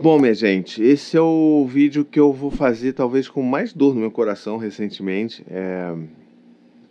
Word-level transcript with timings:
Bom, 0.00 0.16
minha 0.16 0.32
gente, 0.32 0.80
esse 0.80 1.16
é 1.16 1.20
o 1.20 1.66
vídeo 1.66 2.04
que 2.04 2.20
eu 2.20 2.32
vou 2.32 2.52
fazer 2.52 2.92
talvez 2.92 3.28
com 3.28 3.42
mais 3.42 3.72
dor 3.72 3.94
no 3.96 4.00
meu 4.00 4.12
coração 4.12 4.56
recentemente, 4.56 5.44
é, 5.50 5.92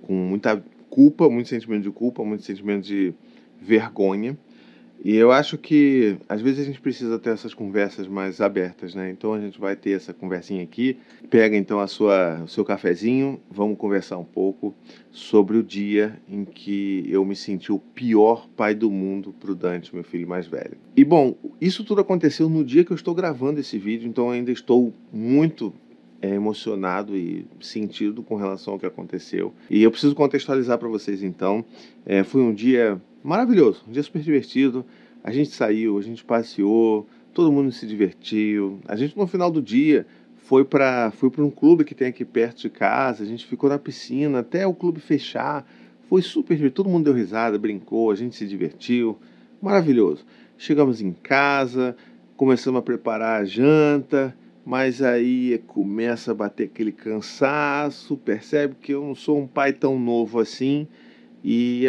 com 0.01 0.11
muita 0.13 0.61
culpa, 0.89 1.29
muito 1.29 1.47
sentimento 1.47 1.83
de 1.83 1.89
culpa, 1.89 2.21
muito 2.25 2.43
sentimento 2.43 2.83
de 2.83 3.13
vergonha. 3.61 4.37
E 5.03 5.15
eu 5.15 5.31
acho 5.31 5.57
que 5.57 6.17
às 6.27 6.41
vezes 6.41 6.59
a 6.59 6.63
gente 6.63 6.81
precisa 6.81 7.19
ter 7.19 7.29
essas 7.29 7.53
conversas 7.53 8.07
mais 8.07 8.41
abertas, 8.41 8.95
né? 8.95 9.09
Então 9.11 9.33
a 9.33 9.39
gente 9.39 9.59
vai 9.59 9.75
ter 9.75 9.91
essa 9.91 10.13
conversinha 10.13 10.63
aqui. 10.63 10.97
Pega 11.29 11.55
então 11.55 11.79
a 11.79 11.87
sua, 11.87 12.41
o 12.43 12.47
seu 12.47 12.65
cafezinho, 12.65 13.39
vamos 13.49 13.77
conversar 13.77 14.17
um 14.17 14.23
pouco 14.23 14.73
sobre 15.11 15.57
o 15.57 15.63
dia 15.63 16.19
em 16.29 16.45
que 16.45 17.05
eu 17.09 17.23
me 17.25 17.35
senti 17.35 17.71
o 17.71 17.79
pior 17.79 18.47
pai 18.55 18.73
do 18.73 18.89
mundo 18.89 19.33
pro 19.39 19.55
Dante, 19.55 19.93
meu 19.93 20.03
filho 20.03 20.27
mais 20.27 20.47
velho. 20.47 20.77
E 20.95 21.03
bom, 21.03 21.35
isso 21.59 21.83
tudo 21.83 22.01
aconteceu 22.01 22.49
no 22.49 22.63
dia 22.63 22.83
que 22.83 22.91
eu 22.91 22.95
estou 22.95 23.13
gravando 23.13 23.59
esse 23.59 23.77
vídeo, 23.77 24.07
então 24.07 24.29
ainda 24.29 24.51
estou 24.51 24.93
muito 25.11 25.73
é, 26.21 26.29
emocionado 26.29 27.15
e 27.15 27.45
sentido 27.61 28.23
com 28.23 28.35
relação 28.35 28.73
ao 28.73 28.79
que 28.79 28.85
aconteceu. 28.85 29.53
E 29.69 29.83
eu 29.83 29.91
preciso 29.91 30.15
contextualizar 30.15 30.77
para 30.77 30.87
vocês 30.87 31.23
então. 31.23 31.63
É, 32.05 32.23
foi 32.23 32.41
um 32.41 32.53
dia 32.53 33.01
maravilhoso, 33.23 33.83
um 33.87 33.91
dia 33.91 34.03
super 34.03 34.21
divertido. 34.21 34.85
A 35.23 35.31
gente 35.31 35.49
saiu, 35.49 35.97
a 35.97 36.01
gente 36.01 36.23
passeou, 36.23 37.07
todo 37.33 37.51
mundo 37.51 37.71
se 37.71 37.85
divertiu. 37.85 38.79
A 38.87 38.95
gente 38.95 39.17
no 39.17 39.27
final 39.27 39.51
do 39.51 39.61
dia 39.61 40.05
foi 40.37 40.63
para 40.63 41.11
foi 41.11 41.29
para 41.29 41.43
um 41.43 41.51
clube 41.51 41.83
que 41.83 41.93
tem 41.93 42.07
aqui 42.07 42.25
perto 42.25 42.61
de 42.61 42.69
casa. 42.69 43.23
A 43.23 43.25
gente 43.27 43.45
ficou 43.45 43.69
na 43.69 43.77
piscina 43.77 44.39
até 44.39 44.65
o 44.65 44.73
clube 44.73 44.99
fechar. 44.99 45.67
Foi 46.07 46.21
super 46.21 46.55
divertido, 46.55 46.83
todo 46.83 46.89
mundo 46.89 47.03
deu 47.03 47.13
risada, 47.13 47.59
brincou, 47.59 48.11
a 48.11 48.15
gente 48.15 48.35
se 48.35 48.47
divertiu. 48.47 49.17
Maravilhoso. 49.61 50.25
Chegamos 50.57 51.01
em 51.01 51.11
casa, 51.11 51.95
começamos 52.37 52.79
a 52.79 52.81
preparar 52.81 53.41
a 53.41 53.45
janta, 53.45 54.33
mas 54.67 55.01
aí 55.01 55.63
começa 55.65 56.31
a 56.31 56.33
bater 56.33 56.65
aquele 56.65 56.91
cansaço, 56.91 58.17
percebe 58.17 58.75
que 58.75 58.93
eu 58.93 59.01
não 59.01 59.15
sou 59.15 59.39
um 59.39 59.47
pai 59.47 59.71
tão 59.71 59.97
novo 59.97 60.41
assim 60.41 60.89
e 61.41 61.85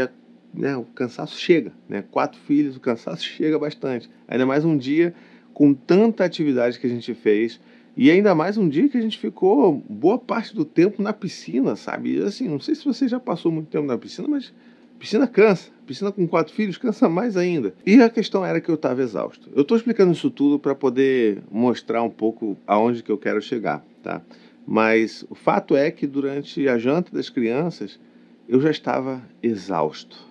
né, 0.55 0.77
o 0.77 0.85
cansaço 0.85 1.37
chega, 1.41 1.73
né? 1.89 2.05
Quatro 2.09 2.39
filhos, 2.39 2.77
o 2.77 2.81
cansaço 2.81 3.25
chega 3.27 3.59
bastante. 3.59 4.09
Ainda 4.29 4.47
mais 4.47 4.65
um 4.65 4.77
dia 4.77 5.13
com 5.53 5.75
tanta 5.75 6.25
atividade 6.25 6.79
que 6.79 6.87
a 6.87 6.91
gente 6.91 7.13
fez 7.15 7.61
e 7.97 8.13
ainda 8.13 8.33
mais 8.33 8.57
um 8.57 8.69
dia 8.69 8.89
que 8.89 8.97
a 8.97 9.03
gente 9.03 9.19
ficou 9.19 9.83
boa 9.91 10.17
parte 10.17 10.55
do 10.55 10.65
tempo 10.65 11.03
na 11.03 11.13
piscina, 11.13 11.75
sabe? 11.75 12.23
Assim, 12.23 12.47
não 12.47 12.61
sei 12.61 12.77
se 12.77 12.85
você 12.85 13.09
já 13.09 13.19
passou 13.19 13.51
muito 13.51 13.71
tempo 13.71 13.89
na 13.89 13.99
piscina, 13.99 14.29
mas 14.29 14.55
piscina 14.99 15.27
cansa. 15.27 15.71
Piscina 15.87 16.13
com 16.13 16.29
quatro 16.29 16.53
filhos 16.53 16.77
cansa 16.77 17.09
mais 17.09 17.37
ainda. 17.37 17.75
E 17.87 18.03
a 18.03 18.11
questão 18.11 18.45
era 18.45 18.61
que 18.61 18.71
eu 18.71 18.75
estava 18.75 19.03
exausto. 19.03 19.49
Eu 19.55 19.63
estou 19.63 19.77
explicando 19.77 20.13
isso 20.13 20.31
tudo 20.31 20.59
para 20.59 20.75
poder 20.75 21.43
mostrar 21.51 22.03
um 22.03 22.11
pouco 22.11 22.59
aonde 22.67 23.03
que 23.03 23.11
eu 23.11 23.17
quero 23.17 23.41
chegar, 23.41 23.83
tá? 24.03 24.21
Mas 24.67 25.25
o 25.31 25.35
fato 25.35 25.75
é 25.75 25.91
que 25.91 26.07
durante 26.07 26.69
a 26.69 26.77
janta 26.77 27.11
das 27.11 27.31
crianças 27.31 27.99
eu 28.47 28.61
já 28.61 28.71
estava 28.71 29.23
exausto 29.43 30.29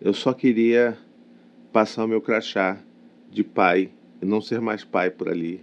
eu 0.00 0.14
só 0.14 0.32
queria 0.32 0.96
passar 1.72 2.04
o 2.04 2.08
meu 2.08 2.20
crachá 2.20 2.78
de 3.30 3.42
pai 3.42 3.90
e 4.22 4.24
não 4.24 4.40
ser 4.40 4.60
mais 4.60 4.84
pai 4.84 5.10
por 5.10 5.28
ali 5.28 5.60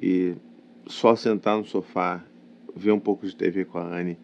e 0.00 0.34
só 0.86 1.16
sentar 1.16 1.56
no 1.56 1.64
sofá, 1.64 2.22
ver 2.76 2.92
um 2.92 3.00
pouco 3.00 3.26
de 3.26 3.34
TV 3.34 3.64
com 3.64 3.78
a 3.78 3.84
Anne, 3.84 4.18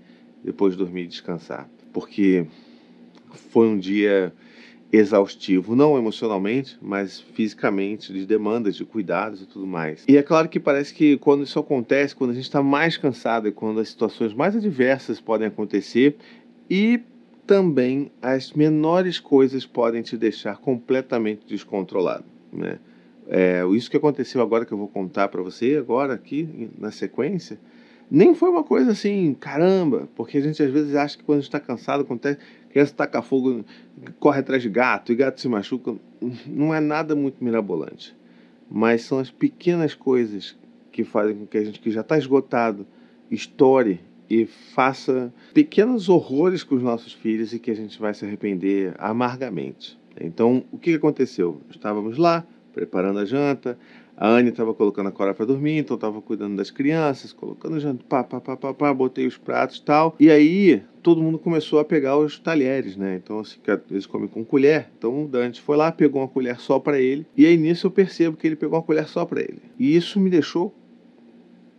depois 0.44 0.76
dormir 0.76 1.04
e 1.04 1.06
descansar. 1.06 1.68
Porque 1.92 2.46
foi 3.36 3.66
um 3.66 3.78
dia 3.78 4.32
exaustivo, 4.90 5.76
não 5.76 5.98
emocionalmente, 5.98 6.78
mas 6.80 7.20
fisicamente, 7.20 8.12
de 8.12 8.24
demandas, 8.24 8.74
de 8.74 8.84
cuidados 8.84 9.42
e 9.42 9.46
tudo 9.46 9.66
mais. 9.66 10.04
E 10.08 10.16
é 10.16 10.22
claro 10.22 10.48
que 10.48 10.58
parece 10.58 10.94
que 10.94 11.18
quando 11.18 11.44
isso 11.44 11.58
acontece, 11.58 12.16
quando 12.16 12.30
a 12.30 12.34
gente 12.34 12.44
está 12.44 12.62
mais 12.62 12.96
cansado 12.96 13.46
e 13.48 13.52
quando 13.52 13.80
as 13.80 13.90
situações 13.90 14.32
mais 14.32 14.56
adversas 14.56 15.20
podem 15.20 15.48
acontecer, 15.48 16.16
e 16.70 17.00
também 17.46 18.10
as 18.20 18.52
menores 18.52 19.18
coisas 19.18 19.66
podem 19.66 20.02
te 20.02 20.16
deixar 20.16 20.58
completamente 20.58 21.46
descontrolado. 21.46 22.24
Né? 22.52 22.78
É, 23.26 23.62
isso 23.74 23.90
que 23.90 23.96
aconteceu 23.96 24.40
agora 24.40 24.64
que 24.64 24.72
eu 24.72 24.78
vou 24.78 24.88
contar 24.88 25.28
para 25.28 25.42
você, 25.42 25.76
agora 25.76 26.14
aqui 26.14 26.70
na 26.78 26.90
sequência, 26.90 27.58
nem 28.10 28.34
foi 28.34 28.48
uma 28.48 28.64
coisa 28.64 28.92
assim, 28.92 29.36
caramba, 29.38 30.08
porque 30.16 30.38
a 30.38 30.40
gente 30.40 30.62
às 30.62 30.70
vezes 30.70 30.94
acha 30.94 31.16
que 31.16 31.24
quando 31.24 31.40
está 31.40 31.60
cansado, 31.60 32.02
acontece, 32.02 32.38
criança 32.78 32.94
taca 32.94 33.20
fogo, 33.20 33.64
corre 34.20 34.38
atrás 34.38 34.62
de 34.62 34.68
gato 34.68 35.10
e 35.10 35.16
gato 35.16 35.40
se 35.40 35.48
machuca. 35.48 35.96
Não 36.46 36.72
é 36.72 36.78
nada 36.78 37.16
muito 37.16 37.42
mirabolante. 37.42 38.16
Mas 38.70 39.02
são 39.02 39.18
as 39.18 39.30
pequenas 39.30 39.94
coisas 39.94 40.56
que 40.92 41.02
fazem 41.02 41.36
com 41.36 41.46
que 41.46 41.58
a 41.58 41.64
gente 41.64 41.80
que 41.80 41.90
já 41.90 42.02
está 42.02 42.16
esgotado 42.16 42.86
estoure 43.30 44.00
e 44.30 44.46
faça 44.46 45.32
pequenos 45.52 46.08
horrores 46.08 46.62
com 46.62 46.76
os 46.76 46.82
nossos 46.82 47.12
filhos 47.12 47.52
e 47.52 47.58
que 47.58 47.70
a 47.70 47.74
gente 47.74 47.98
vai 47.98 48.14
se 48.14 48.24
arrepender 48.24 48.94
amargamente. 48.98 49.98
Então, 50.20 50.64
o 50.70 50.78
que 50.78 50.94
aconteceu? 50.94 51.60
Estávamos 51.70 52.16
lá, 52.16 52.46
preparando 52.78 53.18
a 53.18 53.24
janta, 53.24 53.76
a 54.16 54.28
Anne 54.28 54.50
estava 54.50 54.72
colocando 54.72 55.08
a 55.08 55.12
Cora 55.12 55.34
para 55.34 55.46
dormir, 55.46 55.78
então 55.78 55.96
estava 55.96 56.22
cuidando 56.22 56.56
das 56.56 56.70
crianças, 56.70 57.32
colocando 57.32 57.80
janta, 57.80 58.04
pá, 58.08 58.22
pá, 58.22 58.40
pá, 58.40 58.56
pá, 58.56 58.72
pá, 58.72 58.94
botei 58.94 59.26
os 59.26 59.36
pratos 59.36 59.78
e 59.78 59.82
tal. 59.82 60.14
E 60.18 60.30
aí, 60.30 60.80
todo 61.02 61.20
mundo 61.20 61.40
começou 61.40 61.80
a 61.80 61.84
pegar 61.84 62.16
os 62.16 62.38
talheres, 62.38 62.96
né? 62.96 63.20
Então, 63.22 63.40
assim, 63.40 63.58
eles 63.90 64.06
comem 64.06 64.28
com 64.28 64.44
colher. 64.44 64.88
Então, 64.96 65.24
o 65.24 65.28
Dante 65.28 65.60
foi 65.60 65.76
lá, 65.76 65.90
pegou 65.90 66.22
uma 66.22 66.28
colher 66.28 66.60
só 66.60 66.78
para 66.78 67.00
ele. 67.00 67.26
E 67.36 67.46
aí, 67.46 67.56
nisso, 67.56 67.88
eu 67.88 67.90
percebo 67.90 68.36
que 68.36 68.46
ele 68.46 68.56
pegou 68.56 68.78
uma 68.78 68.84
colher 68.84 69.08
só 69.08 69.24
para 69.24 69.40
ele. 69.40 69.62
E 69.76 69.96
isso 69.96 70.20
me 70.20 70.30
deixou 70.30 70.72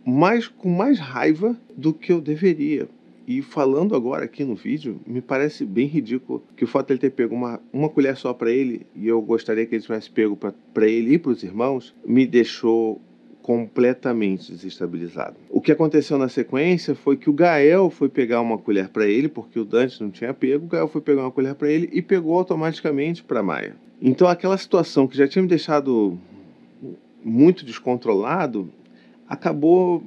mais, 0.04 0.48
com 0.48 0.68
mais 0.68 0.98
raiva 0.98 1.56
do 1.74 1.94
que 1.94 2.12
eu 2.12 2.20
deveria. 2.20 2.88
E 3.30 3.42
falando 3.42 3.94
agora 3.94 4.24
aqui 4.24 4.42
no 4.42 4.56
vídeo, 4.56 5.00
me 5.06 5.20
parece 5.20 5.64
bem 5.64 5.86
ridículo 5.86 6.42
que 6.56 6.64
o 6.64 6.66
fato 6.66 6.88
de 6.88 6.94
ele 6.94 6.98
ter 6.98 7.10
pego 7.10 7.32
uma, 7.32 7.60
uma 7.72 7.88
colher 7.88 8.16
só 8.16 8.34
para 8.34 8.50
ele, 8.50 8.84
e 8.92 9.06
eu 9.06 9.22
gostaria 9.22 9.64
que 9.64 9.72
ele 9.72 9.82
tivesse 9.82 10.10
pego 10.10 10.36
para 10.36 10.88
ele 10.88 11.14
e 11.14 11.18
para 11.18 11.30
os 11.30 11.44
irmãos, 11.44 11.94
me 12.04 12.26
deixou 12.26 13.00
completamente 13.40 14.50
desestabilizado. 14.50 15.36
O 15.48 15.60
que 15.60 15.70
aconteceu 15.70 16.18
na 16.18 16.28
sequência 16.28 16.92
foi 16.96 17.16
que 17.16 17.30
o 17.30 17.32
Gael 17.32 17.88
foi 17.88 18.08
pegar 18.08 18.40
uma 18.40 18.58
colher 18.58 18.88
para 18.88 19.06
ele, 19.06 19.28
porque 19.28 19.60
o 19.60 19.64
Dante 19.64 20.02
não 20.02 20.10
tinha 20.10 20.34
pego, 20.34 20.64
o 20.64 20.68
Gael 20.68 20.88
foi 20.88 21.00
pegar 21.00 21.22
uma 21.22 21.30
colher 21.30 21.54
para 21.54 21.70
ele 21.70 21.88
e 21.92 22.02
pegou 22.02 22.36
automaticamente 22.36 23.22
para 23.22 23.44
Maia. 23.44 23.76
Então 24.02 24.26
aquela 24.26 24.58
situação 24.58 25.06
que 25.06 25.16
já 25.16 25.28
tinha 25.28 25.42
me 25.42 25.48
deixado 25.48 26.18
muito 27.24 27.64
descontrolado, 27.64 28.68
acabou 29.28 30.02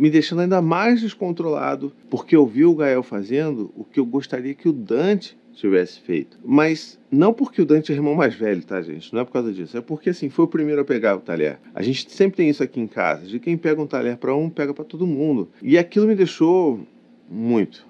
me 0.00 0.08
deixando 0.08 0.40
ainda 0.40 0.62
mais 0.62 1.02
descontrolado, 1.02 1.92
porque 2.08 2.34
eu 2.34 2.46
vi 2.46 2.64
o 2.64 2.74
Gael 2.74 3.02
fazendo 3.02 3.70
o 3.76 3.84
que 3.84 4.00
eu 4.00 4.06
gostaria 4.06 4.54
que 4.54 4.66
o 4.66 4.72
Dante 4.72 5.36
tivesse 5.52 6.00
feito. 6.00 6.38
Mas 6.42 6.98
não 7.10 7.34
porque 7.34 7.60
o 7.60 7.66
Dante 7.66 7.92
é 7.92 7.96
irmão 7.96 8.14
mais 8.14 8.34
velho, 8.34 8.62
tá, 8.64 8.80
gente? 8.80 9.12
Não 9.12 9.20
é 9.20 9.24
por 9.26 9.32
causa 9.32 9.52
disso. 9.52 9.76
É 9.76 9.80
porque, 9.82 10.08
assim, 10.08 10.30
foi 10.30 10.46
o 10.46 10.48
primeiro 10.48 10.80
a 10.80 10.84
pegar 10.86 11.16
o 11.16 11.20
talher. 11.20 11.58
A 11.74 11.82
gente 11.82 12.10
sempre 12.10 12.38
tem 12.38 12.48
isso 12.48 12.62
aqui 12.62 12.80
em 12.80 12.86
casa, 12.86 13.26
de 13.26 13.38
quem 13.38 13.58
pega 13.58 13.82
um 13.82 13.86
talher 13.86 14.16
para 14.16 14.34
um, 14.34 14.48
pega 14.48 14.72
para 14.72 14.86
todo 14.86 15.06
mundo. 15.06 15.50
E 15.60 15.76
aquilo 15.76 16.06
me 16.06 16.14
deixou 16.14 16.80
muito, 17.30 17.86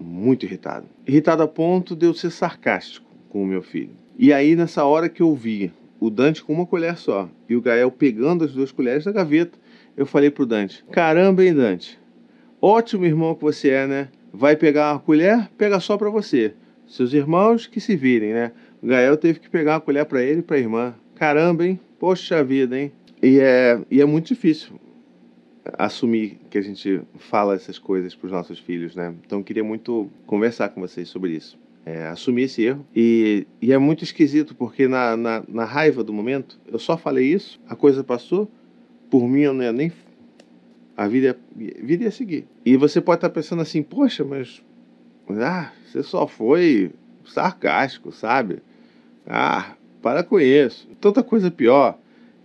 muito 0.00 0.44
irritado. 0.44 0.86
Irritado 1.06 1.44
a 1.44 1.48
ponto 1.48 1.94
de 1.94 2.06
eu 2.06 2.14
ser 2.14 2.30
sarcástico 2.30 3.06
com 3.28 3.40
o 3.40 3.46
meu 3.46 3.62
filho. 3.62 3.90
E 4.18 4.32
aí, 4.32 4.56
nessa 4.56 4.84
hora 4.84 5.08
que 5.08 5.22
eu 5.22 5.32
vi 5.32 5.70
o 6.00 6.10
Dante 6.10 6.42
com 6.42 6.52
uma 6.52 6.66
colher 6.66 6.96
só 6.96 7.28
e 7.48 7.54
o 7.54 7.62
Gael 7.62 7.90
pegando 7.90 8.44
as 8.44 8.52
duas 8.52 8.72
colheres 8.72 9.04
da 9.04 9.12
gaveta, 9.12 9.56
eu 9.96 10.06
falei 10.06 10.30
pro 10.30 10.46
Dante: 10.46 10.84
Caramba, 10.90 11.44
hein, 11.44 11.54
Dante? 11.54 11.98
Ótimo 12.60 13.04
irmão 13.04 13.34
que 13.34 13.42
você 13.42 13.70
é, 13.70 13.86
né? 13.86 14.08
Vai 14.32 14.56
pegar 14.56 14.92
uma 14.92 14.98
colher, 14.98 15.48
pega 15.56 15.78
só 15.80 15.96
para 15.96 16.10
você. 16.10 16.54
Seus 16.86 17.12
irmãos 17.12 17.66
que 17.66 17.80
se 17.80 17.96
virem, 17.96 18.32
né? 18.32 18.52
O 18.82 18.86
Gael 18.86 19.16
teve 19.16 19.38
que 19.38 19.48
pegar 19.48 19.74
uma 19.74 19.80
colher 19.80 20.04
para 20.04 20.22
ele 20.22 20.40
e 20.40 20.42
para 20.42 20.56
a 20.56 20.60
irmã. 20.60 20.94
Caramba, 21.14 21.66
hein? 21.66 21.78
Poxa 21.98 22.42
vida, 22.42 22.78
hein? 22.78 22.92
E 23.22 23.38
é, 23.38 23.80
e 23.90 24.00
é 24.00 24.04
muito 24.04 24.26
difícil 24.26 24.80
assumir 25.78 26.38
que 26.50 26.58
a 26.58 26.62
gente 26.62 27.00
fala 27.16 27.54
essas 27.54 27.78
coisas 27.78 28.14
para 28.14 28.26
os 28.26 28.32
nossos 28.32 28.58
filhos, 28.58 28.94
né? 28.94 29.14
Então 29.24 29.38
eu 29.38 29.44
queria 29.44 29.64
muito 29.64 30.10
conversar 30.26 30.68
com 30.70 30.80
vocês 30.80 31.08
sobre 31.08 31.32
isso 31.32 31.58
é, 31.84 32.06
assumir 32.08 32.44
esse 32.44 32.62
erro. 32.62 32.86
E, 32.94 33.46
e, 33.60 33.72
é 33.72 33.78
muito 33.78 34.02
esquisito, 34.04 34.54
porque 34.54 34.88
na, 34.88 35.16
na, 35.16 35.42
na, 35.46 35.64
raiva 35.64 36.02
do 36.02 36.12
momento, 36.12 36.58
eu 36.66 36.78
só 36.78 36.96
falei 36.96 37.26
isso, 37.26 37.60
a 37.68 37.76
coisa 37.76 38.02
passou, 38.02 38.50
por 39.14 39.28
mim 39.28 39.42
eu 39.42 39.54
não 39.54 39.62
ia 39.62 39.72
nem. 39.72 39.92
A 40.96 41.06
vida 41.06 41.38
ia, 41.56 41.76
a 41.80 41.86
vida 41.86 42.02
ia 42.02 42.10
seguir. 42.10 42.48
E 42.66 42.76
você 42.76 43.00
pode 43.00 43.18
estar 43.18 43.30
pensando 43.30 43.62
assim, 43.62 43.80
poxa, 43.80 44.24
mas. 44.24 44.60
Ah, 45.28 45.70
você 45.86 46.02
só 46.02 46.26
foi 46.26 46.90
sarcástico, 47.24 48.10
sabe? 48.10 48.58
Ah, 49.24 49.76
para 50.02 50.24
com 50.24 50.40
isso. 50.40 50.88
Tanta 51.00 51.22
coisa 51.22 51.48
pior. 51.48 51.96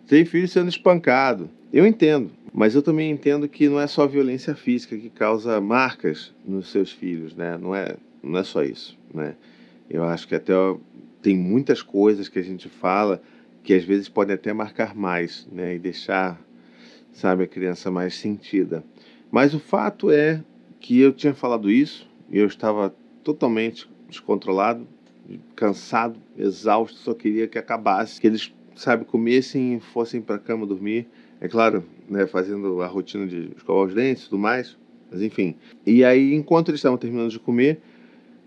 Tem 0.07 0.23
filho 0.25 0.47
sendo 0.47 0.69
espancado. 0.69 1.49
Eu 1.73 1.87
entendo, 1.87 2.29
mas 2.53 2.75
eu 2.75 2.83
também 2.83 3.09
entendo 3.09 3.49
que 3.49 3.67
não 3.67 3.79
é 3.79 3.87
só 3.87 4.05
violência 4.05 4.53
física 4.53 4.95
que 4.95 5.09
causa 5.09 5.59
marcas 5.59 6.31
nos 6.45 6.69
seus 6.69 6.91
filhos, 6.91 7.35
né? 7.35 7.57
Não 7.57 7.73
é, 7.73 7.95
não 8.21 8.37
é 8.37 8.43
só 8.43 8.61
isso, 8.61 8.95
né? 9.11 9.33
Eu 9.89 10.03
acho 10.03 10.27
que 10.27 10.35
até 10.35 10.53
tem 11.19 11.35
muitas 11.35 11.81
coisas 11.81 12.29
que 12.29 12.37
a 12.37 12.43
gente 12.43 12.69
fala 12.69 13.19
que 13.63 13.73
às 13.73 13.83
vezes 13.83 14.09
podem 14.09 14.35
até 14.35 14.53
marcar 14.53 14.95
mais, 14.95 15.47
né, 15.51 15.75
e 15.75 15.79
deixar, 15.79 16.39
sabe, 17.19 17.43
a 17.43 17.47
criança 17.47 17.91
mais 17.91 18.15
sentida. 18.15 18.83
Mas 19.29 19.53
o 19.53 19.59
fato 19.59 20.09
é 20.09 20.41
que 20.79 20.99
eu 20.99 21.11
tinha 21.11 21.33
falado 21.33 21.69
isso 21.69 22.09
e 22.29 22.39
eu 22.39 22.47
estava 22.47 22.95
totalmente 23.23 23.89
descontrolado, 24.07 24.87
cansado, 25.55 26.19
exausto, 26.37 26.97
só 26.97 27.13
queria 27.13 27.47
que 27.47 27.57
acabasse, 27.57 28.19
que 28.19 28.25
eles, 28.25 28.53
sabe, 28.75 29.05
comessem 29.05 29.79
fossem 29.79 30.21
para 30.21 30.35
a 30.35 30.39
cama 30.39 30.65
dormir. 30.65 31.07
É 31.41 31.47
claro, 31.47 31.83
né, 32.09 32.25
fazendo 32.25 32.81
a 32.81 32.87
rotina 32.87 33.27
de 33.27 33.51
escovar 33.55 33.87
os 33.87 33.93
dentes 33.93 34.23
e 34.23 34.29
tudo 34.29 34.39
mais, 34.39 34.77
mas 35.11 35.21
enfim. 35.21 35.55
E 35.85 36.03
aí, 36.03 36.33
enquanto 36.33 36.69
eles 36.69 36.79
estavam 36.79 36.97
terminando 36.97 37.29
de 37.29 37.39
comer, 37.39 37.81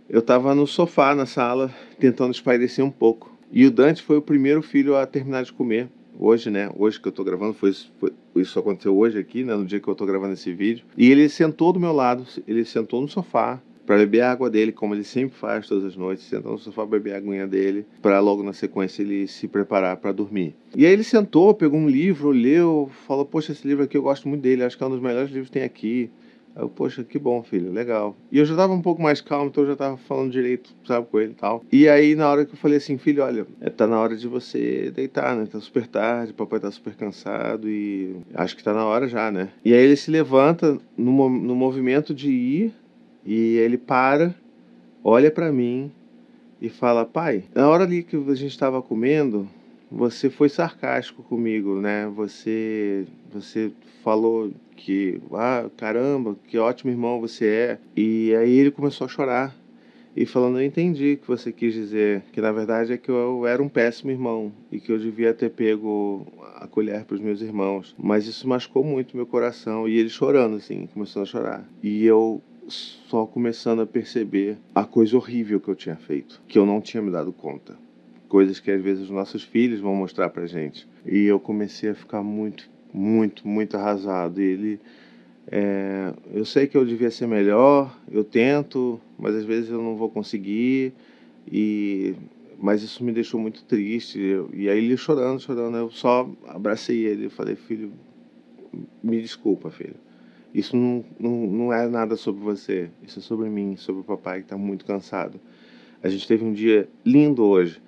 eu 0.08 0.20
estava 0.20 0.54
no 0.54 0.66
sofá 0.66 1.14
na 1.14 1.26
sala, 1.26 1.72
tentando 2.00 2.34
espairecer 2.34 2.84
um 2.84 2.90
pouco. 2.90 3.30
E 3.50 3.66
o 3.66 3.70
Dante 3.70 4.02
foi 4.02 4.16
o 4.16 4.22
primeiro 4.22 4.62
filho 4.62 4.96
a 4.96 5.06
terminar 5.06 5.44
de 5.44 5.52
comer. 5.52 5.88
Hoje, 6.18 6.50
né? 6.50 6.70
Hoje 6.76 7.00
que 7.00 7.08
eu 7.08 7.10
estou 7.10 7.24
gravando, 7.24 7.54
foi, 7.54 7.72
foi, 7.98 8.12
isso 8.36 8.58
aconteceu 8.58 8.96
hoje 8.96 9.18
aqui, 9.18 9.44
né? 9.44 9.54
No 9.54 9.64
dia 9.64 9.80
que 9.80 9.88
eu 9.88 9.92
estou 9.92 10.06
gravando 10.06 10.34
esse 10.34 10.52
vídeo. 10.52 10.84
E 10.96 11.10
ele 11.10 11.28
sentou 11.28 11.72
do 11.72 11.80
meu 11.80 11.92
lado, 11.92 12.24
ele 12.46 12.64
sentou 12.64 13.00
no 13.00 13.08
sofá, 13.08 13.60
para 13.86 13.96
beber 13.96 14.20
a 14.20 14.30
água 14.30 14.48
dele, 14.48 14.72
como 14.72 14.94
ele 14.94 15.04
sempre 15.04 15.36
faz 15.36 15.66
todas 15.66 15.84
as 15.84 15.96
noites, 15.96 16.24
sentou 16.24 16.52
no 16.52 16.58
sofá 16.58 16.86
beber 16.86 17.14
a 17.14 17.16
aguinha 17.18 17.46
dele, 17.46 17.84
para 18.00 18.20
logo 18.20 18.42
na 18.42 18.52
sequência 18.52 19.02
ele 19.02 19.26
se 19.26 19.48
preparar 19.48 19.96
para 19.96 20.12
dormir. 20.12 20.54
E 20.76 20.86
aí 20.86 20.92
ele 20.92 21.04
sentou, 21.04 21.52
pegou 21.52 21.78
um 21.78 21.88
livro, 21.88 22.30
leu, 22.30 22.90
falou: 23.06 23.24
Poxa, 23.24 23.52
esse 23.52 23.66
livro 23.66 23.84
aqui 23.84 23.96
eu 23.96 24.02
gosto 24.02 24.28
muito 24.28 24.42
dele, 24.42 24.64
acho 24.64 24.76
que 24.76 24.84
é 24.84 24.86
um 24.86 24.90
dos 24.90 25.00
melhores 25.00 25.30
livros 25.30 25.48
que 25.48 25.54
tem 25.54 25.64
aqui. 25.64 26.10
Aí 26.54 26.62
eu, 26.62 26.68
poxa, 26.68 27.02
que 27.02 27.18
bom, 27.18 27.42
filho, 27.42 27.72
legal. 27.72 28.16
E 28.30 28.38
eu 28.38 28.44
já 28.44 28.54
tava 28.54 28.72
um 28.72 28.82
pouco 28.82 29.00
mais 29.00 29.20
calmo, 29.20 29.46
então 29.46 29.64
eu 29.64 29.70
já 29.70 29.76
tava 29.76 29.96
falando 29.96 30.30
direito, 30.30 30.70
sabe, 30.86 31.06
com 31.06 31.18
ele 31.18 31.32
e 31.32 31.34
tal. 31.34 31.62
E 31.72 31.88
aí, 31.88 32.14
na 32.14 32.28
hora 32.28 32.44
que 32.44 32.52
eu 32.52 32.58
falei 32.58 32.76
assim, 32.76 32.98
filho, 32.98 33.22
olha, 33.22 33.46
é, 33.60 33.70
tá 33.70 33.86
na 33.86 33.98
hora 33.98 34.16
de 34.16 34.28
você 34.28 34.90
deitar, 34.94 35.34
né? 35.34 35.46
Tá 35.46 35.60
super 35.60 35.86
tarde, 35.86 36.32
papai 36.32 36.60
tá 36.60 36.70
super 36.70 36.94
cansado 36.94 37.68
e 37.68 38.16
acho 38.34 38.56
que 38.56 38.62
tá 38.62 38.72
na 38.72 38.84
hora 38.84 39.08
já, 39.08 39.30
né? 39.30 39.48
E 39.64 39.72
aí 39.72 39.82
ele 39.82 39.96
se 39.96 40.10
levanta 40.10 40.78
no, 40.96 41.28
no 41.28 41.54
movimento 41.54 42.14
de 42.14 42.30
ir 42.30 42.74
e 43.24 43.56
ele 43.56 43.78
para, 43.78 44.34
olha 45.02 45.30
para 45.30 45.50
mim 45.52 45.90
e 46.60 46.68
fala: 46.68 47.04
Pai, 47.04 47.44
na 47.54 47.68
hora 47.68 47.84
ali 47.84 48.02
que 48.02 48.16
a 48.16 48.34
gente 48.34 48.52
estava 48.52 48.82
comendo, 48.82 49.48
você 49.92 50.30
foi 50.30 50.48
sarcástico 50.48 51.22
comigo, 51.22 51.80
né? 51.80 52.10
Você, 52.16 53.06
você 53.30 53.70
falou 54.02 54.50
que, 54.74 55.20
ah, 55.32 55.68
caramba, 55.76 56.36
que 56.48 56.58
ótimo 56.58 56.90
irmão 56.90 57.20
você 57.20 57.46
é. 57.46 57.78
E 57.96 58.34
aí 58.34 58.58
ele 58.58 58.70
começou 58.70 59.04
a 59.04 59.08
chorar 59.08 59.54
e 60.16 60.24
falando: 60.24 60.58
Eu 60.58 60.64
entendi 60.64 61.16
que 61.16 61.28
você 61.28 61.52
quis 61.52 61.74
dizer, 61.74 62.22
que 62.32 62.40
na 62.40 62.52
verdade 62.52 62.94
é 62.94 62.96
que 62.96 63.10
eu 63.10 63.46
era 63.46 63.62
um 63.62 63.68
péssimo 63.68 64.10
irmão 64.10 64.50
e 64.70 64.80
que 64.80 64.90
eu 64.90 64.98
devia 64.98 65.34
ter 65.34 65.50
pego 65.50 66.26
a 66.56 66.66
colher 66.66 67.04
para 67.04 67.14
os 67.14 67.20
meus 67.20 67.42
irmãos. 67.42 67.94
Mas 67.98 68.26
isso 68.26 68.48
machucou 68.48 68.82
muito 68.82 69.16
meu 69.16 69.26
coração 69.26 69.86
e 69.86 69.98
ele 69.98 70.08
chorando, 70.08 70.56
assim, 70.56 70.88
começando 70.92 71.24
a 71.24 71.26
chorar. 71.26 71.68
E 71.82 72.04
eu 72.04 72.40
só 72.68 73.26
começando 73.26 73.82
a 73.82 73.86
perceber 73.86 74.56
a 74.74 74.84
coisa 74.84 75.16
horrível 75.16 75.60
que 75.60 75.68
eu 75.68 75.74
tinha 75.74 75.96
feito, 75.96 76.40
que 76.48 76.58
eu 76.58 76.64
não 76.64 76.80
tinha 76.80 77.02
me 77.02 77.10
dado 77.10 77.32
conta. 77.32 77.76
Coisas 78.32 78.58
que 78.58 78.70
às 78.70 78.80
vezes 78.80 79.04
os 79.04 79.10
nossos 79.10 79.42
filhos 79.42 79.78
vão 79.78 79.94
mostrar 79.94 80.30
pra 80.30 80.46
gente. 80.46 80.88
E 81.04 81.24
eu 81.24 81.38
comecei 81.38 81.90
a 81.90 81.94
ficar 81.94 82.22
muito, 82.22 82.66
muito, 82.90 83.46
muito 83.46 83.76
arrasado. 83.76 84.40
E 84.40 84.44
ele. 84.44 84.80
É, 85.46 86.14
eu 86.32 86.42
sei 86.46 86.66
que 86.66 86.74
eu 86.74 86.86
devia 86.86 87.10
ser 87.10 87.26
melhor, 87.26 87.94
eu 88.10 88.24
tento, 88.24 88.98
mas 89.18 89.34
às 89.34 89.44
vezes 89.44 89.68
eu 89.68 89.82
não 89.82 89.96
vou 89.96 90.08
conseguir. 90.08 90.94
E 91.46 92.14
mas 92.58 92.82
isso 92.82 93.04
me 93.04 93.12
deixou 93.12 93.38
muito 93.38 93.64
triste. 93.64 94.18
E 94.54 94.66
aí 94.66 94.78
ele 94.78 94.96
chorando, 94.96 95.38
chorando, 95.38 95.76
eu 95.76 95.90
só 95.90 96.26
abracei 96.48 97.04
ele 97.04 97.26
e 97.26 97.28
falei, 97.28 97.54
filho, 97.54 97.92
me 99.02 99.20
desculpa, 99.20 99.70
filho. 99.70 99.96
Isso 100.54 100.74
não, 100.74 101.04
não, 101.20 101.46
não 101.48 101.70
é 101.70 101.86
nada 101.86 102.16
sobre 102.16 102.42
você, 102.42 102.88
isso 103.06 103.18
é 103.18 103.22
sobre 103.22 103.50
mim, 103.50 103.76
sobre 103.76 104.00
o 104.00 104.04
papai 104.04 104.38
que 104.38 104.46
está 104.46 104.56
muito 104.56 104.86
cansado. 104.86 105.38
A 106.02 106.08
gente 106.08 106.26
teve 106.26 106.42
um 106.42 106.52
dia 106.54 106.88
lindo 107.04 107.44
hoje, 107.44 107.78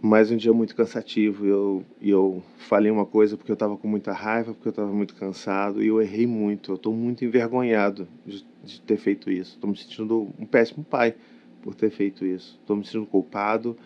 mas 0.00 0.30
um 0.30 0.36
dia 0.36 0.52
muito 0.52 0.74
cansativo. 0.74 1.46
E 1.46 1.48
eu, 1.48 1.84
eu 2.00 2.42
falei 2.58 2.90
uma 2.90 3.06
coisa 3.06 3.36
porque 3.36 3.50
eu 3.50 3.54
estava 3.54 3.76
com 3.76 3.88
muita 3.88 4.12
raiva, 4.12 4.52
porque 4.52 4.68
eu 4.68 4.70
estava 4.70 4.92
muito 4.92 5.14
cansado 5.14 5.82
e 5.82 5.88
eu 5.88 6.00
errei 6.00 6.26
muito. 6.26 6.72
Eu 6.72 6.76
estou 6.76 6.92
muito 6.92 7.24
envergonhado 7.24 8.06
de, 8.24 8.44
de 8.64 8.80
ter 8.80 8.96
feito 8.96 9.30
isso. 9.30 9.54
Estou 9.54 9.70
me 9.70 9.76
sentindo 9.76 10.28
um 10.38 10.46
péssimo 10.46 10.84
pai 10.84 11.14
por 11.62 11.74
ter 11.74 11.90
feito 11.90 12.24
isso. 12.24 12.58
Estou 12.60 12.76
me 12.76 12.84
sentindo 12.84 13.06
culpado. 13.06 13.76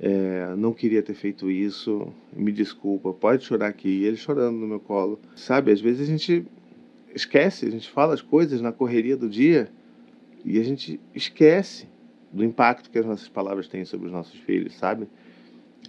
É, 0.00 0.54
não 0.56 0.72
queria 0.72 1.02
ter 1.02 1.14
feito 1.14 1.50
isso. 1.50 2.08
Me 2.36 2.50
desculpa. 2.50 3.12
Pode 3.12 3.44
chorar 3.44 3.68
aqui. 3.68 3.88
E 3.88 4.04
ele 4.04 4.16
chorando 4.16 4.56
no 4.56 4.66
meu 4.66 4.80
colo. 4.80 5.18
Sabe, 5.36 5.70
às 5.70 5.80
vezes 5.80 6.00
a 6.00 6.10
gente 6.10 6.44
esquece, 7.14 7.66
a 7.66 7.70
gente 7.70 7.88
fala 7.88 8.12
as 8.12 8.20
coisas 8.20 8.60
na 8.60 8.72
correria 8.72 9.16
do 9.16 9.28
dia 9.28 9.70
e 10.44 10.58
a 10.58 10.62
gente 10.64 11.00
esquece 11.14 11.88
do 12.32 12.44
impacto 12.44 12.90
que 12.90 12.98
as 12.98 13.06
nossas 13.06 13.28
palavras 13.28 13.68
têm 13.68 13.84
sobre 13.84 14.08
os 14.08 14.12
nossos 14.12 14.38
filhos, 14.40 14.74
sabe? 14.74 15.06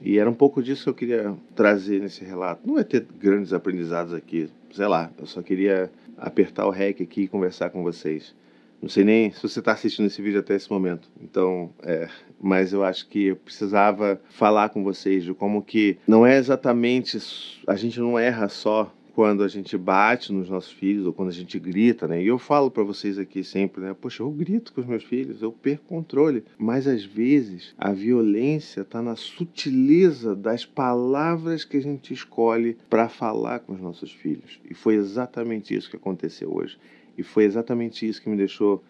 E 0.02 0.18
era 0.20 0.30
um 0.30 0.34
pouco 0.34 0.62
disso 0.62 0.84
que 0.84 0.90
eu 0.90 0.94
queria 0.94 1.36
trazer 1.56 2.02
nesse 2.02 2.24
relato. 2.24 2.62
Não 2.66 2.78
é 2.78 2.84
ter 2.84 3.06
grandes 3.20 3.54
aprendizados 3.54 4.14
aqui, 4.14 4.50
sei 4.72 4.88
lá, 4.88 5.10
eu 5.18 5.26
só 5.26 5.42
queria 5.42 5.92
apertar 6.18 6.66
o 6.66 6.70
REC 6.70 7.02
aqui 7.02 7.22
e 7.22 7.28
conversar 7.28 7.70
com 7.70 7.84
vocês. 7.84 8.36
Não 8.82 8.90
sei 8.90 9.04
nem 9.04 9.32
se 9.32 9.42
você 9.42 9.60
está 9.60 9.72
assistindo 9.72 10.06
esse 10.06 10.22
vídeo 10.22 10.40
até 10.40 10.56
esse 10.56 10.70
momento. 10.70 11.10
Então, 11.22 11.72
é, 11.82 12.08
mas 12.40 12.72
eu 12.72 12.84
acho 12.84 13.08
que 13.08 13.28
eu 13.28 13.36
precisava 13.36 14.22
falar 14.30 14.70
com 14.70 14.84
vocês 14.84 15.24
de 15.24 15.34
como 15.34 15.62
que 15.62 15.98
não 16.08 16.26
é 16.26 16.38
exatamente 16.38 17.18
a 17.66 17.76
gente 17.76 18.00
não 18.00 18.20
erra 18.20 18.48
só 18.48 18.94
quando 19.16 19.44
a 19.44 19.48
gente 19.48 19.78
bate 19.78 20.34
nos 20.34 20.50
nossos 20.50 20.74
filhos 20.74 21.06
ou 21.06 21.14
quando 21.14 21.30
a 21.30 21.34
gente 21.34 21.58
grita, 21.58 22.06
né? 22.06 22.22
E 22.22 22.28
eu 22.28 22.38
falo 22.38 22.70
para 22.70 22.84
vocês 22.84 23.18
aqui 23.18 23.46
sempre, 23.46 23.82
né? 23.82 23.96
Poxa, 24.00 24.22
eu 24.22 24.30
grito 24.30 24.74
com 24.74 24.82
os 24.82 24.88
meus 24.88 25.06
filhos, 25.06 25.42
eu 25.42 25.54
perco 25.54 25.86
controle. 25.86 26.44
Mas 26.58 26.86
às 26.86 27.06
vezes 27.06 27.74
a 27.78 27.94
violência 27.94 28.82
está 28.82 29.02
na 29.02 29.16
sutileza 29.16 30.36
das 30.36 30.66
palavras 30.66 31.64
que 31.64 31.78
a 31.78 31.82
gente 31.82 32.14
escolhe 32.14 32.78
para 32.90 33.08
falar 33.08 33.60
com 33.60 33.72
os 33.72 33.80
nossos 33.80 34.12
filhos. 34.12 34.60
E 34.70 34.74
foi 34.74 34.96
exatamente 34.96 35.74
isso 35.74 35.90
que 35.90 35.96
aconteceu 35.96 36.54
hoje. 36.54 36.78
E 37.18 37.24
foi 37.24 37.46
exatamente 37.46 38.06
isso 38.06 38.22
que 38.22 38.30
me 38.30 38.36
deixou 38.36 38.84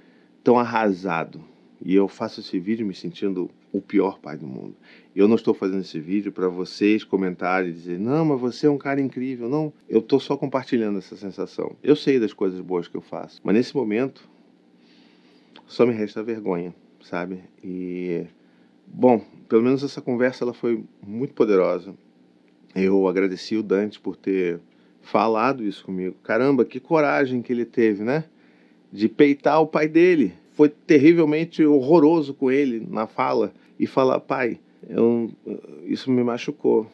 tão 0.44 0.58
arrasado. 0.58 1.40
E 1.86 1.94
eu 1.94 2.08
faço 2.08 2.40
esse 2.40 2.60
vídeo 2.60 2.84
me 2.84 2.96
sentindo 2.96 3.48
o 3.72 3.80
pior 3.80 4.18
pai 4.18 4.36
do 4.36 4.48
mundo. 4.48 4.76
Eu 5.16 5.28
não 5.28 5.36
estou 5.36 5.54
fazendo 5.54 5.82
esse 5.82 6.00
vídeo 6.00 6.32
para 6.32 6.50
vocês 6.50 7.04
comentarem 7.04 7.70
e 7.70 7.74
dizer, 7.74 8.00
não, 8.00 8.26
mas 8.26 8.42
você 8.42 8.66
é 8.66 8.70
um 8.72 8.78
cara 8.78 9.00
incrível. 9.00 9.48
Não, 9.48 9.72
eu 9.88 10.00
estou 10.00 10.20
só 10.20 10.36
compartilhando 10.36 10.98
essa 10.98 11.16
sensação. 11.16 11.76
Eu 11.84 11.96
sei 11.96 12.20
das 12.20 12.34
coisas 12.34 12.60
boas 12.60 12.88
que 12.88 12.98
eu 12.98 13.02
faço, 13.02 13.40
mas 13.44 13.54
nesse 13.54 13.76
momento 13.76 14.28
só 15.68 15.86
me 15.86 15.94
resta 15.94 16.24
vergonha, 16.24 16.74
sabe? 17.04 17.44
E, 17.64 18.26
bom, 18.88 19.24
pelo 19.48 19.62
menos 19.62 19.84
essa 19.84 20.02
conversa 20.02 20.44
ela 20.44 20.56
foi 20.56 20.84
muito 21.06 21.36
poderosa. 21.36 21.94
Eu 22.74 23.08
agradeci 23.08 23.56
o 23.56 23.62
Dante 23.62 24.00
por 24.00 24.16
ter 24.16 24.60
falado 25.04 25.64
isso 25.64 25.86
comigo. 25.86 26.16
Caramba, 26.24 26.66
que 26.66 26.80
coragem 26.80 27.44
que 27.44 27.54
ele 27.54 27.64
teve, 27.64 28.04
né? 28.04 28.24
De 28.92 29.08
peitar 29.08 29.62
o 29.62 29.68
pai 29.68 29.88
dele. 29.88 30.34
Foi 30.56 30.70
terrivelmente 30.70 31.66
horroroso 31.66 32.34
com 32.34 32.50
ele 32.50 32.86
na 32.90 33.06
fala 33.06 33.54
e 33.78 33.86
falar: 33.86 34.22
pai, 34.22 34.60
eu, 34.88 35.30
isso 35.86 36.10
me 36.10 36.24
machucou. 36.24 36.88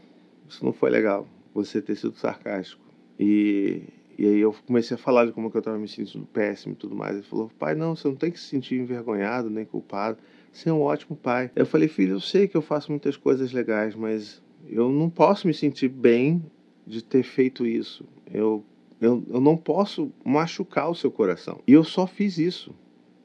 Isso 0.50 0.66
não 0.66 0.74
foi 0.74 0.90
legal, 0.90 1.28
você 1.54 1.82
ter 1.82 1.96
sido 1.96 2.18
sarcástico. 2.18 2.82
E, 3.20 3.84
e 4.18 4.26
aí 4.26 4.40
eu 4.40 4.54
comecei 4.66 4.96
a 4.96 4.98
falar 4.98 5.26
de 5.26 5.32
como 5.32 5.50
que 5.50 5.58
eu 5.58 5.60
estava 5.60 5.78
me 5.78 5.88
sentindo 5.88 6.26
péssimo 6.26 6.74
e 6.74 6.76
tudo 6.76 6.96
mais. 6.96 7.14
Ele 7.16 7.24
falou: 7.24 7.52
pai, 7.60 7.76
não, 7.76 7.96
você 7.96 8.08
não 8.08 8.16
tem 8.16 8.32
que 8.32 8.40
se 8.40 8.48
sentir 8.48 8.80
envergonhado 8.80 9.50
nem 9.50 9.64
culpado. 9.64 10.18
Você 10.52 10.70
é 10.70 10.74
um 10.74 10.82
ótimo 10.82 11.16
pai. 11.16 11.52
Eu 11.56 11.66
falei: 11.66 11.88
filho, 11.88 12.16
eu 12.16 12.20
sei 12.20 12.48
que 12.48 12.58
eu 12.58 12.64
faço 12.64 12.92
muitas 12.92 13.16
coisas 13.16 13.54
legais, 13.54 13.94
mas 13.94 14.42
eu 14.68 14.92
não 14.92 15.08
posso 15.08 15.46
me 15.46 15.54
sentir 15.54 15.88
bem 15.88 16.44
de 16.86 17.04
ter 17.04 17.22
feito 17.22 17.64
isso. 17.64 18.06
Eu, 18.34 18.66
eu, 19.00 19.24
eu 19.30 19.40
não 19.40 19.56
posso 19.56 20.12
machucar 20.26 20.90
o 20.90 20.96
seu 20.96 21.12
coração. 21.12 21.60
E 21.68 21.74
eu 21.74 21.84
só 21.84 22.08
fiz 22.08 22.40
isso 22.40 22.74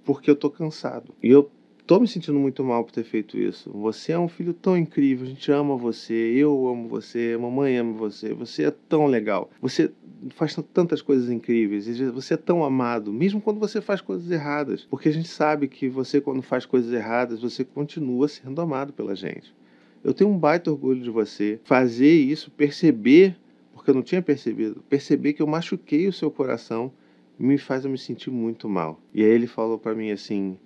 porque 0.06 0.30
eu 0.30 0.36
tô 0.36 0.48
cansado. 0.48 1.12
E 1.22 1.28
eu 1.28 1.50
tô 1.86 2.00
me 2.00 2.08
sentindo 2.08 2.38
muito 2.38 2.64
mal 2.64 2.84
por 2.84 2.92
ter 2.92 3.04
feito 3.04 3.36
isso. 3.36 3.70
Você 3.72 4.12
é 4.12 4.18
um 4.18 4.28
filho 4.28 4.54
tão 4.54 4.76
incrível, 4.76 5.26
a 5.26 5.28
gente 5.28 5.52
ama 5.52 5.76
você, 5.76 6.14
eu 6.14 6.68
amo 6.68 6.88
você, 6.88 7.34
a 7.36 7.38
mamãe 7.38 7.76
ama 7.76 7.92
você, 7.92 8.32
você 8.32 8.64
é 8.64 8.70
tão 8.70 9.06
legal. 9.06 9.50
Você 9.60 9.92
faz 10.30 10.56
tantas 10.72 11.02
coisas 11.02 11.28
incríveis, 11.28 11.86
você 12.10 12.34
é 12.34 12.36
tão 12.36 12.64
amado, 12.64 13.12
mesmo 13.12 13.40
quando 13.40 13.60
você 13.60 13.80
faz 13.80 14.00
coisas 14.00 14.30
erradas, 14.30 14.84
porque 14.88 15.08
a 15.08 15.12
gente 15.12 15.28
sabe 15.28 15.68
que 15.68 15.88
você 15.88 16.20
quando 16.20 16.40
faz 16.40 16.64
coisas 16.64 16.92
erradas, 16.92 17.42
você 17.42 17.64
continua 17.64 18.28
sendo 18.28 18.60
amado 18.60 18.92
pela 18.92 19.14
gente. 19.14 19.54
Eu 20.02 20.14
tenho 20.14 20.30
um 20.30 20.38
baita 20.38 20.70
orgulho 20.70 21.02
de 21.02 21.10
você 21.10 21.60
fazer 21.64 22.12
isso, 22.12 22.50
perceber, 22.50 23.36
porque 23.72 23.90
eu 23.90 23.94
não 23.94 24.02
tinha 24.02 24.22
percebido, 24.22 24.82
perceber 24.88 25.32
que 25.32 25.42
eu 25.42 25.46
machuquei 25.46 26.06
o 26.06 26.12
seu 26.12 26.30
coração 26.30 26.92
me 27.38 27.58
faz 27.58 27.84
eu 27.84 27.90
me 27.90 27.98
sentir 27.98 28.30
muito 28.30 28.68
mal. 28.68 29.00
E 29.12 29.22
aí 29.22 29.30
ele 29.30 29.46
falou 29.46 29.78
para 29.78 29.94
mim 29.94 30.10
assim: 30.10 30.58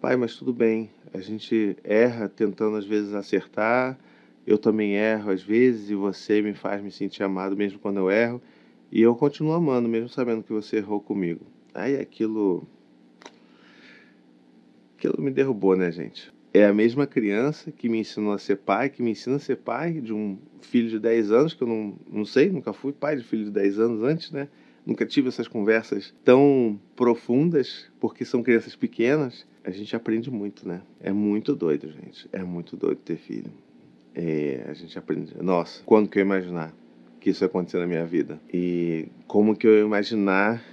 Pai, 0.00 0.16
mas 0.16 0.36
tudo 0.36 0.52
bem, 0.52 0.90
a 1.12 1.20
gente 1.20 1.76
erra 1.84 2.28
tentando 2.28 2.76
às 2.76 2.86
vezes 2.86 3.14
acertar, 3.14 3.98
eu 4.46 4.56
também 4.56 4.94
erro 4.94 5.30
às 5.30 5.42
vezes 5.42 5.90
e 5.90 5.94
você 5.94 6.40
me 6.40 6.54
faz 6.54 6.82
me 6.82 6.90
sentir 6.90 7.22
amado 7.22 7.56
mesmo 7.56 7.78
quando 7.78 7.98
eu 7.98 8.10
erro. 8.10 8.40
E 8.90 9.02
eu 9.02 9.14
continuo 9.14 9.52
amando, 9.52 9.88
mesmo 9.88 10.08
sabendo 10.08 10.42
que 10.42 10.52
você 10.52 10.78
errou 10.78 11.00
comigo. 11.00 11.44
Aí 11.74 11.96
aquilo. 12.00 12.66
Aquilo 14.96 15.22
me 15.22 15.30
derrubou, 15.30 15.76
né, 15.76 15.92
gente? 15.92 16.32
É 16.52 16.64
a 16.64 16.72
mesma 16.72 17.06
criança 17.06 17.70
que 17.70 17.88
me 17.88 17.98
ensinou 17.98 18.32
a 18.32 18.38
ser 18.38 18.56
pai, 18.56 18.88
que 18.88 19.02
me 19.02 19.10
ensina 19.10 19.36
a 19.36 19.38
ser 19.38 19.56
pai 19.56 19.92
de 20.00 20.14
um 20.14 20.38
filho 20.62 20.88
de 20.88 20.98
10 20.98 21.30
anos, 21.30 21.52
que 21.52 21.62
eu 21.62 21.68
não, 21.68 21.98
não 22.10 22.24
sei, 22.24 22.48
nunca 22.48 22.72
fui 22.72 22.92
pai 22.92 23.16
de 23.16 23.22
filho 23.22 23.44
de 23.44 23.50
10 23.50 23.78
anos 23.78 24.02
antes, 24.02 24.30
né? 24.32 24.48
Nunca 24.88 25.04
tive 25.04 25.28
essas 25.28 25.46
conversas 25.46 26.14
tão 26.24 26.80
profundas, 26.96 27.90
porque 28.00 28.24
são 28.24 28.42
crianças 28.42 28.74
pequenas. 28.74 29.46
A 29.62 29.70
gente 29.70 29.94
aprende 29.94 30.30
muito, 30.30 30.66
né? 30.66 30.80
É 30.98 31.12
muito 31.12 31.54
doido, 31.54 31.92
gente. 31.92 32.26
É 32.32 32.42
muito 32.42 32.74
doido 32.74 32.96
ter 32.96 33.18
filho. 33.18 33.52
É, 34.14 34.64
a 34.66 34.72
gente 34.72 34.98
aprende. 34.98 35.34
Nossa, 35.42 35.82
quando 35.84 36.08
que 36.08 36.18
eu 36.18 36.22
imaginar 36.22 36.72
que 37.20 37.28
isso 37.28 37.44
ia 37.44 37.48
acontecer 37.48 37.76
na 37.76 37.86
minha 37.86 38.06
vida? 38.06 38.40
E 38.50 39.08
como 39.26 39.54
que 39.54 39.66
eu 39.66 39.84
imaginar 39.84 40.64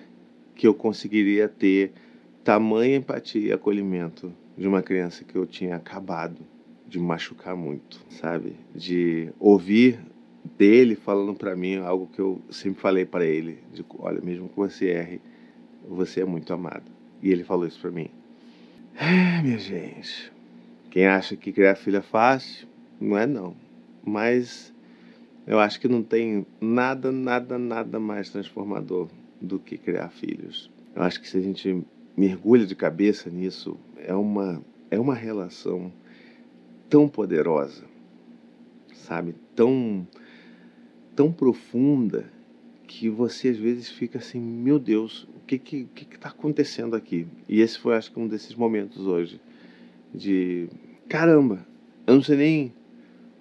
que 0.55 0.65
eu 0.65 0.73
conseguiria 0.73 1.49
ter 1.49 1.91
tamanha 2.41 2.95
empatia 2.95 3.49
e 3.49 3.51
acolhimento 3.51 4.31
de 4.57 4.65
uma 4.65 4.81
criança 4.81 5.25
que 5.25 5.35
eu 5.35 5.45
tinha 5.45 5.75
acabado 5.75 6.39
de 6.87 6.97
machucar 6.97 7.53
muito, 7.53 7.99
sabe? 8.09 8.55
De 8.73 9.27
ouvir 9.37 9.99
dele 10.57 10.95
falando 10.95 11.33
para 11.33 11.55
mim 11.55 11.77
algo 11.77 12.07
que 12.07 12.19
eu 12.19 12.39
sempre 12.49 12.79
falei 12.79 13.05
para 13.05 13.25
ele, 13.25 13.59
de 13.73 13.83
olha, 13.97 14.21
mesmo 14.21 14.47
que 14.47 14.55
você 14.55 14.87
erre, 14.89 15.21
você 15.87 16.21
é 16.21 16.25
muito 16.25 16.53
amado. 16.53 16.83
E 17.21 17.31
ele 17.31 17.43
falou 17.43 17.65
isso 17.65 17.79
para 17.79 17.91
mim. 17.91 18.09
É, 18.95 19.41
minha 19.41 19.57
gente, 19.57 20.31
quem 20.91 21.07
acha 21.07 21.35
que 21.35 21.51
criar 21.51 21.75
filho 21.75 21.97
é 21.97 22.01
fácil, 22.01 22.67
não 22.99 23.17
é 23.17 23.25
não. 23.25 23.55
Mas 24.05 24.73
eu 25.47 25.59
acho 25.59 25.79
que 25.79 25.87
não 25.87 26.03
tem 26.03 26.45
nada, 26.61 27.11
nada, 27.11 27.57
nada 27.57 27.99
mais 27.99 28.29
transformador 28.29 29.09
do 29.41 29.59
que 29.59 29.77
criar 29.77 30.09
filhos. 30.09 30.69
Eu 30.95 31.01
acho 31.01 31.19
que 31.19 31.27
se 31.27 31.37
a 31.37 31.41
gente 31.41 31.83
mergulha 32.15 32.65
de 32.65 32.75
cabeça 32.75 33.29
nisso, 33.29 33.77
é 33.97 34.13
uma 34.13 34.61
é 34.89 34.99
uma 34.99 35.15
relação 35.15 35.91
tão 36.89 37.09
poderosa, 37.09 37.83
sabe? 38.93 39.35
Tão 39.55 40.07
tão 41.15 41.31
profunda 41.31 42.25
que 42.87 43.09
você 43.09 43.49
às 43.49 43.57
vezes 43.57 43.89
fica 43.89 44.19
assim, 44.19 44.39
meu 44.39 44.77
Deus, 44.77 45.27
o 45.35 45.39
que 45.45 45.57
que 45.57 45.85
que 45.85 46.15
está 46.15 46.29
acontecendo 46.29 46.95
aqui? 46.95 47.27
E 47.47 47.61
esse 47.61 47.79
foi, 47.79 47.95
acho 47.95 48.11
que, 48.11 48.19
um 48.19 48.27
desses 48.27 48.55
momentos 48.55 49.05
hoje 49.05 49.39
de 50.13 50.67
caramba, 51.09 51.65
eu 52.05 52.15
não 52.15 52.23
sei 52.23 52.37
nem 52.37 52.73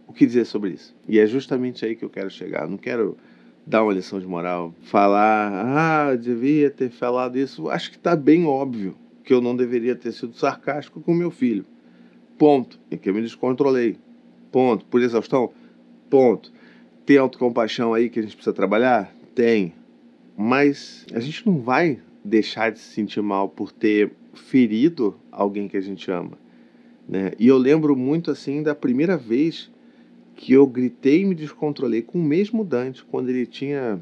o 0.06 0.12
que 0.12 0.26
dizer 0.26 0.44
sobre 0.44 0.70
isso. 0.70 0.94
E 1.08 1.18
é 1.18 1.26
justamente 1.26 1.84
aí 1.84 1.94
que 1.94 2.04
eu 2.04 2.10
quero 2.10 2.30
chegar. 2.30 2.68
Não 2.68 2.76
quero 2.76 3.16
dar 3.66 3.82
uma 3.82 3.92
lição 3.92 4.20
de 4.20 4.26
moral, 4.26 4.74
falar, 4.82 6.10
ah, 6.10 6.16
devia 6.16 6.70
ter 6.70 6.90
falado 6.90 7.38
isso. 7.38 7.68
Acho 7.68 7.90
que 7.90 7.96
está 7.96 8.14
bem 8.14 8.44
óbvio 8.44 8.94
que 9.24 9.32
eu 9.32 9.40
não 9.40 9.56
deveria 9.56 9.94
ter 9.94 10.12
sido 10.12 10.34
sarcástico 10.34 11.00
com 11.00 11.14
meu 11.14 11.30
filho. 11.30 11.64
Ponto. 12.36 12.78
E 12.90 12.96
que 12.96 13.08
eu 13.08 13.14
me 13.14 13.22
descontrolei. 13.22 13.96
Ponto. 14.52 14.84
Por 14.84 15.00
exaustão? 15.00 15.50
Ponto. 16.10 16.52
Tem 17.06 17.18
autocompaixão 17.18 17.92
aí 17.92 18.08
que 18.08 18.18
a 18.18 18.22
gente 18.22 18.34
precisa 18.34 18.54
trabalhar? 18.54 19.14
Tem. 19.34 19.74
Mas 20.36 21.06
a 21.12 21.20
gente 21.20 21.46
não 21.46 21.60
vai 21.60 22.00
deixar 22.24 22.72
de 22.72 22.78
se 22.78 22.94
sentir 22.94 23.20
mal 23.20 23.48
por 23.48 23.70
ter 23.70 24.12
ferido 24.32 25.14
alguém 25.30 25.68
que 25.68 25.76
a 25.76 25.80
gente 25.80 26.10
ama. 26.10 26.32
Né? 27.08 27.32
E 27.38 27.46
eu 27.46 27.58
lembro 27.58 27.94
muito 27.94 28.30
assim 28.30 28.62
da 28.62 28.74
primeira 28.74 29.16
vez 29.16 29.70
que 30.34 30.52
eu 30.52 30.66
gritei 30.66 31.20
e 31.20 31.24
me 31.24 31.34
descontrolei 31.34 32.02
com 32.02 32.18
o 32.18 32.24
mesmo 32.24 32.64
Dante, 32.64 33.04
quando 33.04 33.28
ele 33.28 33.46
tinha, 33.46 34.00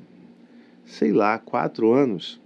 sei 0.85 1.13
lá, 1.13 1.39
quatro 1.39 1.93
anos, 1.93 2.41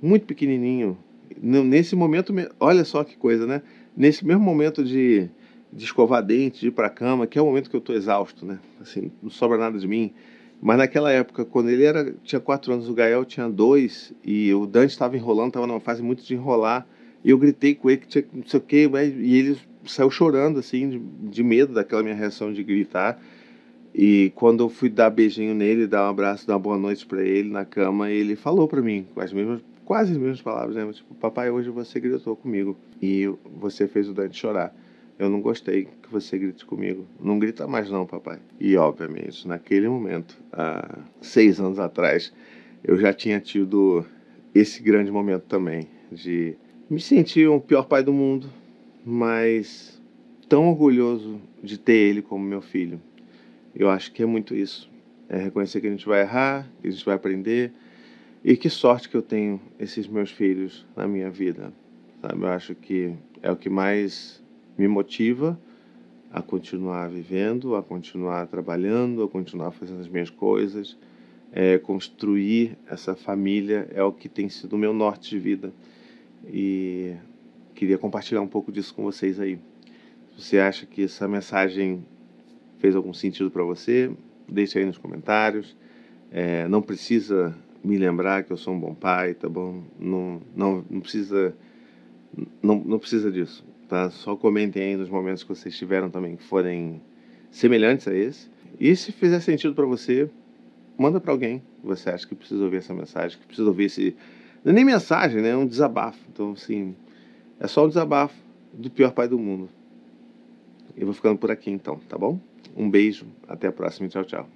muito 0.00 0.24
pequenininho. 0.24 0.96
Nesse 1.42 1.94
momento, 1.96 2.32
olha 2.58 2.84
só 2.84 3.04
que 3.04 3.16
coisa, 3.16 3.46
né? 3.46 3.60
Nesse 3.94 4.24
mesmo 4.24 4.42
momento 4.42 4.82
de 4.82 5.28
de 5.76 5.84
escovar 5.84 6.22
dente, 6.22 6.60
de 6.60 6.68
ir 6.68 6.70
para 6.70 6.86
a 6.86 6.90
cama, 6.90 7.26
que 7.26 7.38
é 7.38 7.42
o 7.42 7.44
momento 7.44 7.68
que 7.68 7.76
eu 7.76 7.80
estou 7.80 7.94
exausto, 7.94 8.46
né? 8.46 8.58
Assim, 8.80 9.10
não 9.22 9.28
sobra 9.28 9.58
nada 9.58 9.78
de 9.78 9.86
mim. 9.86 10.12
Mas 10.60 10.78
naquela 10.78 11.12
época, 11.12 11.44
quando 11.44 11.68
ele 11.68 11.84
era 11.84 12.14
tinha 12.24 12.40
quatro 12.40 12.72
anos, 12.72 12.88
o 12.88 12.94
Gael 12.94 13.24
tinha 13.26 13.48
dois, 13.48 14.14
e 14.24 14.52
o 14.54 14.66
Dante 14.66 14.90
estava 14.90 15.16
enrolando, 15.16 15.48
estava 15.48 15.66
numa 15.66 15.80
fase 15.80 16.02
muito 16.02 16.24
de 16.24 16.34
enrolar, 16.34 16.86
e 17.22 17.30
eu 17.30 17.36
gritei 17.36 17.74
com 17.74 17.90
ele 17.90 18.00
que 18.00 18.08
tinha 18.08 18.24
não 18.32 18.46
sei 18.46 18.58
o 18.58 18.62
quê, 18.62 18.90
e 19.18 19.36
ele 19.36 19.58
saiu 19.84 20.10
chorando, 20.10 20.58
assim, 20.58 20.88
de, 20.88 20.98
de 20.98 21.42
medo 21.42 21.74
daquela 21.74 22.02
minha 22.02 22.14
reação 22.14 22.52
de 22.52 22.62
gritar. 22.64 23.20
E 23.94 24.32
quando 24.34 24.64
eu 24.64 24.68
fui 24.68 24.88
dar 24.88 25.10
beijinho 25.10 25.54
nele, 25.54 25.86
dar 25.86 26.06
um 26.06 26.10
abraço, 26.10 26.46
dar 26.46 26.54
uma 26.54 26.60
boa 26.60 26.78
noite 26.78 27.04
para 27.04 27.22
ele 27.22 27.50
na 27.50 27.64
cama, 27.64 28.10
ele 28.10 28.34
falou 28.34 28.66
para 28.66 28.80
mim, 28.80 29.06
com 29.14 29.20
as 29.20 29.32
mesmas, 29.32 29.60
quase 29.84 30.12
as 30.12 30.18
mesmas 30.18 30.40
palavras, 30.40 30.74
né? 30.74 30.90
Tipo, 30.92 31.14
papai, 31.14 31.50
hoje 31.50 31.68
você 31.68 32.00
gritou 32.00 32.34
comigo 32.34 32.76
e 33.00 33.30
você 33.58 33.86
fez 33.86 34.08
o 34.08 34.14
Dante 34.14 34.38
chorar. 34.38 34.74
Eu 35.18 35.30
não 35.30 35.40
gostei 35.40 35.88
que 36.02 36.10
você 36.10 36.36
grite 36.36 36.64
comigo. 36.66 37.06
Não 37.18 37.38
grita 37.38 37.66
mais 37.66 37.90
não, 37.90 38.04
papai. 38.06 38.38
E, 38.60 38.76
obviamente, 38.76 39.48
naquele 39.48 39.88
momento, 39.88 40.38
há 40.52 40.98
seis 41.20 41.58
anos 41.58 41.78
atrás, 41.78 42.32
eu 42.84 42.98
já 42.98 43.12
tinha 43.12 43.40
tido 43.40 44.04
esse 44.54 44.82
grande 44.82 45.10
momento 45.10 45.44
também 45.44 45.88
de 46.12 46.54
me 46.88 47.00
sentir 47.00 47.48
o 47.48 47.60
pior 47.60 47.84
pai 47.84 48.02
do 48.02 48.12
mundo, 48.12 48.48
mas 49.04 50.00
tão 50.48 50.68
orgulhoso 50.68 51.40
de 51.62 51.78
ter 51.78 51.94
ele 51.94 52.22
como 52.22 52.44
meu 52.44 52.60
filho. 52.60 53.00
Eu 53.74 53.90
acho 53.90 54.12
que 54.12 54.22
é 54.22 54.26
muito 54.26 54.54
isso. 54.54 54.90
É 55.28 55.38
reconhecer 55.38 55.80
que 55.80 55.86
a 55.86 55.90
gente 55.90 56.06
vai 56.06 56.20
errar, 56.20 56.70
que 56.80 56.88
a 56.88 56.90
gente 56.90 57.04
vai 57.04 57.14
aprender. 57.14 57.72
E 58.44 58.56
que 58.56 58.70
sorte 58.70 59.08
que 59.08 59.16
eu 59.16 59.22
tenho 59.22 59.60
esses 59.78 60.06
meus 60.06 60.30
filhos 60.30 60.86
na 60.94 61.08
minha 61.08 61.30
vida. 61.30 61.72
Sabe? 62.22 62.42
Eu 62.42 62.48
acho 62.48 62.74
que 62.74 63.12
é 63.42 63.50
o 63.50 63.56
que 63.56 63.68
mais 63.68 64.42
me 64.76 64.86
motiva 64.86 65.58
a 66.30 66.42
continuar 66.42 67.08
vivendo, 67.08 67.76
a 67.76 67.82
continuar 67.82 68.46
trabalhando, 68.46 69.22
a 69.22 69.28
continuar 69.28 69.70
fazendo 69.70 70.00
as 70.00 70.08
minhas 70.08 70.30
coisas. 70.30 70.96
É, 71.52 71.78
construir 71.78 72.76
essa 72.86 73.14
família 73.14 73.88
é 73.94 74.02
o 74.02 74.12
que 74.12 74.28
tem 74.28 74.48
sido 74.48 74.74
o 74.74 74.78
meu 74.78 74.92
norte 74.92 75.30
de 75.30 75.38
vida. 75.38 75.72
E 76.46 77.14
queria 77.74 77.96
compartilhar 77.96 78.42
um 78.42 78.46
pouco 78.46 78.70
disso 78.70 78.94
com 78.94 79.02
vocês 79.02 79.40
aí. 79.40 79.58
Se 80.36 80.42
você 80.42 80.58
acha 80.58 80.84
que 80.84 81.04
essa 81.04 81.26
mensagem 81.26 82.04
fez 82.78 82.94
algum 82.94 83.14
sentido 83.14 83.50
para 83.50 83.62
você, 83.62 84.10
deixe 84.46 84.78
aí 84.78 84.84
nos 84.84 84.98
comentários. 84.98 85.74
É, 86.30 86.68
não 86.68 86.82
precisa 86.82 87.56
me 87.82 87.96
lembrar 87.96 88.44
que 88.44 88.52
eu 88.52 88.56
sou 88.56 88.74
um 88.74 88.80
bom 88.80 88.94
pai, 88.94 89.32
tá 89.32 89.48
bom? 89.48 89.82
Não, 89.98 90.42
não, 90.54 90.84
não 90.90 91.00
precisa 91.00 91.54
não, 92.62 92.76
não 92.84 92.98
precisa 92.98 93.30
disso 93.30 93.64
tá? 93.88 94.10
Só 94.10 94.36
comentem 94.36 94.82
aí 94.82 94.96
nos 94.96 95.08
momentos 95.08 95.42
que 95.42 95.48
vocês 95.48 95.76
tiveram 95.76 96.10
também 96.10 96.36
que 96.36 96.42
forem 96.42 97.00
semelhantes 97.50 98.06
a 98.08 98.14
esse. 98.14 98.48
E 98.78 98.94
se 98.94 99.12
fizer 99.12 99.40
sentido 99.40 99.74
para 99.74 99.86
você, 99.86 100.28
manda 100.98 101.20
para 101.20 101.32
alguém 101.32 101.62
que 101.80 101.86
você 101.86 102.10
acha 102.10 102.26
que 102.26 102.34
precisa 102.34 102.62
ouvir 102.62 102.78
essa 102.78 102.92
mensagem, 102.92 103.38
que 103.38 103.46
precisa 103.46 103.68
ouvir 103.68 103.84
esse. 103.84 104.16
Não 104.64 104.72
é 104.72 104.74
nem 104.74 104.84
mensagem, 104.84 105.40
né? 105.40 105.50
É 105.50 105.56
um 105.56 105.66
desabafo. 105.66 106.18
Então, 106.32 106.52
assim, 106.52 106.94
é 107.58 107.66
só 107.66 107.84
um 107.84 107.88
desabafo 107.88 108.34
do 108.72 108.90
pior 108.90 109.12
pai 109.12 109.28
do 109.28 109.38
mundo. 109.38 109.68
Eu 110.96 111.06
vou 111.06 111.14
ficando 111.14 111.38
por 111.38 111.50
aqui 111.50 111.70
então, 111.70 111.98
tá 112.08 112.18
bom? 112.18 112.40
Um 112.76 112.90
beijo, 112.90 113.26
até 113.48 113.68
a 113.68 113.72
próxima. 113.72 114.08
Tchau, 114.08 114.24
tchau. 114.24 114.48